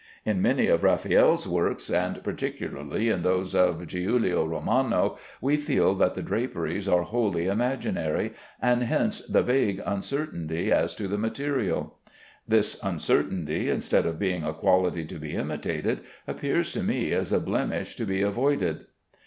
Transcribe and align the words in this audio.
In 0.25 0.41
many 0.41 0.65
of 0.65 0.83
Raffaelle's 0.83 1.47
works, 1.47 1.87
and 1.87 2.23
particularly 2.23 3.09
in 3.09 3.21
those 3.21 3.53
of 3.53 3.85
Giulio 3.85 4.47
Romano, 4.47 5.19
we 5.39 5.57
feel 5.57 5.93
that 5.93 6.15
the 6.15 6.23
draperies 6.23 6.87
are 6.87 7.03
wholly 7.03 7.45
imaginary, 7.45 8.33
and 8.59 8.81
hence 8.81 9.19
the 9.23 9.43
vague 9.43 9.79
uncertainty 9.85 10.71
as 10.71 10.95
to 10.95 11.07
the 11.07 11.19
material. 11.19 11.99
This 12.47 12.79
uncertainty, 12.81 13.69
instead 13.69 14.07
of 14.07 14.17
being 14.17 14.43
a 14.43 14.53
quality 14.55 15.05
to 15.05 15.19
be 15.19 15.35
imitated, 15.35 15.99
appears 16.27 16.71
to 16.71 16.81
me 16.81 17.11
as 17.11 17.31
a 17.31 17.39
blemish 17.39 17.95
to 17.97 18.05
be 18.07 18.23
avoided. 18.23 18.87